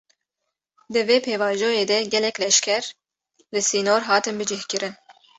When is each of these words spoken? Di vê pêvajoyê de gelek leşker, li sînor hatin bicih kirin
Di 0.93 1.01
vê 1.07 1.17
pêvajoyê 1.25 1.83
de 1.91 1.97
gelek 2.13 2.35
leşker, 2.41 2.83
li 3.53 3.61
sînor 3.69 4.01
hatin 4.09 4.35
bicih 4.39 4.63
kirin 4.69 4.93